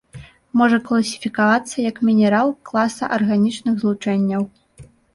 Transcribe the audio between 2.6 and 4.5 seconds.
класа арганічных злучэнняў.